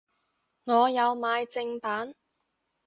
[0.63, 2.15] 我有買正版